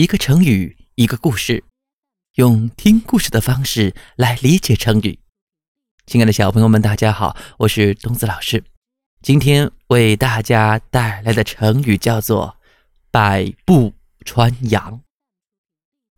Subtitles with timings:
[0.00, 1.62] 一个成语，一个故事，
[2.36, 5.18] 用听故事的方式来理解成语。
[6.06, 8.64] 亲爱的小朋友们，大家好，我是东子老师。
[9.20, 12.56] 今天为大家带来的成语叫做
[13.12, 13.92] “百步
[14.24, 15.02] 穿杨”，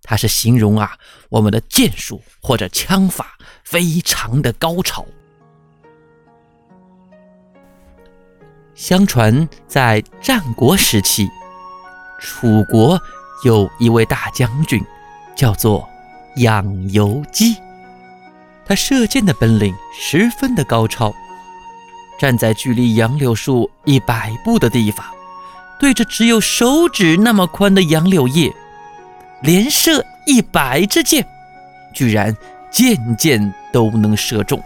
[0.03, 0.97] 它是形容啊
[1.29, 5.05] 我们的剑术或者枪法非常的高超。
[8.77, 11.29] 相传在战国时期。
[12.25, 13.03] 楚国
[13.45, 14.85] 有一位大将军，
[15.37, 15.89] 叫做
[16.37, 17.57] 养由基。
[18.65, 21.13] 他射箭的本领十分的高超，
[22.19, 25.05] 站在距离杨柳树一百步的地方，
[25.79, 28.53] 对着只有手指那么宽的杨柳叶，
[29.43, 31.27] 连射一百支箭，
[31.93, 32.37] 居然
[32.71, 34.63] 箭箭都能射中。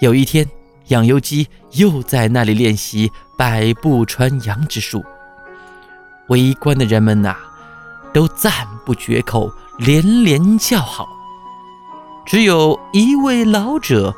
[0.00, 0.46] 有一天。
[0.88, 5.04] 养由基又在那里练习百步穿杨之术，
[6.28, 7.34] 围观的人们呐，
[8.12, 8.52] 都赞
[8.84, 11.06] 不绝口，连连叫好。
[12.24, 14.14] 只有一位老者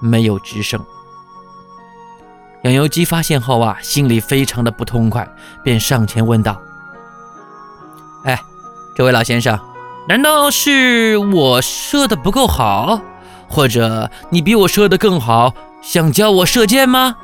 [0.00, 0.80] 没有吱声。
[2.64, 5.28] 养由基发现后啊，心里非常的不痛快，
[5.62, 6.60] 便上前问道
[8.24, 8.40] ：“哎，
[8.96, 9.58] 这位老先生，
[10.08, 13.00] 难道是我射的不够好，
[13.48, 17.16] 或者你比我射的更好？”想教我射箭吗？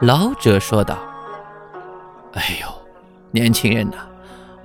[0.00, 0.98] 老者说道
[2.34, 2.68] ：“哎呦，
[3.32, 3.96] 年轻人呐，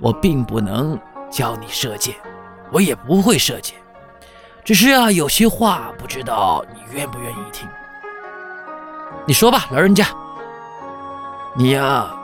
[0.00, 0.98] 我并不能
[1.30, 2.14] 教你射箭，
[2.70, 3.74] 我也不会射箭，
[4.64, 7.68] 只是啊，有些话不知道你愿不愿意听。
[9.26, 10.06] 你说吧，老人家。
[11.56, 12.14] 你呀，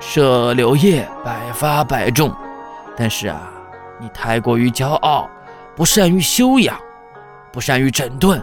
[0.00, 2.34] 射柳叶百发百中，
[2.96, 3.50] 但是啊，
[4.00, 5.28] 你太过于骄傲，
[5.74, 6.78] 不善于修养，
[7.52, 8.42] 不善于整顿。”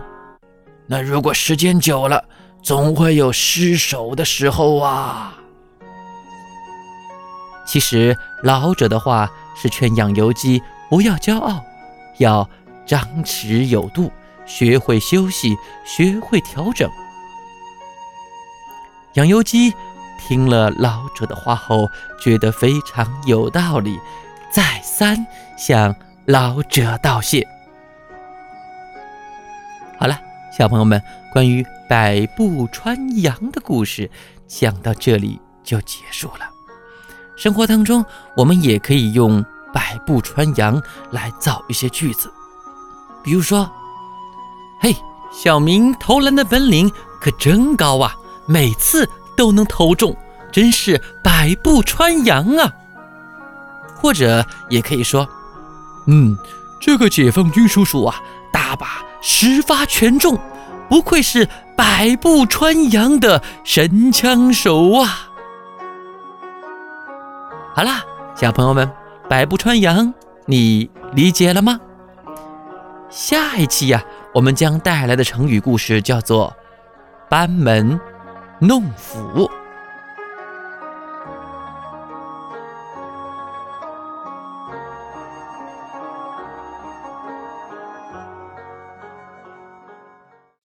[0.85, 2.23] 那如果时间久了，
[2.61, 5.33] 总会有失手的时候啊。
[7.73, 11.65] 其实老者的话是劝养由基不要骄傲，
[12.19, 12.47] 要
[12.85, 14.11] 张弛有度，
[14.45, 16.87] 学会休息，学会调整。
[19.13, 19.73] 养由基
[20.19, 21.89] 听了老者的话后，
[22.21, 23.99] 觉得非常有道理，
[24.51, 25.25] 再三
[25.57, 25.95] 向
[26.25, 27.43] 老者道谢。
[29.97, 30.15] 好了。
[30.55, 31.01] 小朋友们，
[31.31, 34.11] 关于百步穿杨的故事
[34.47, 36.47] 讲到这里就结束了。
[37.35, 38.05] 生活当中，
[38.35, 42.31] 我们也可以用“百步穿杨”来造一些句子，
[43.23, 43.69] 比如说
[44.79, 44.95] ：“嘿，
[45.31, 48.13] 小明投篮的本领可真高啊，
[48.45, 50.15] 每次都能投中，
[50.51, 52.71] 真是百步穿杨啊！”
[53.95, 55.27] 或者也可以说
[56.07, 56.37] ：“嗯，
[56.79, 58.15] 这个解放军叔叔啊，
[58.51, 60.37] 大把。”十发全中，
[60.89, 65.29] 不愧是百步穿杨的神枪手啊！
[67.75, 68.87] 好啦，小朋友们，
[69.27, 70.13] 百步穿杨，
[70.45, 71.79] 你理解了吗？
[73.09, 76.55] 下一期呀，我们将带来的成语故事叫做
[77.27, 77.99] 班门
[78.59, 79.49] 弄斧。